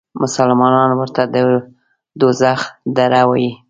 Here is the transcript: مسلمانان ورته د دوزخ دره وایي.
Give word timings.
مسلمانان 0.21 0.91
ورته 0.95 1.21
د 1.33 1.35
دوزخ 2.19 2.59
دره 2.95 3.21
وایي. 3.29 3.51